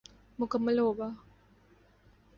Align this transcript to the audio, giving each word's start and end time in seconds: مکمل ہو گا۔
مکمل 0.39 0.77
ہو 0.83 0.89
گا۔ 0.97 1.07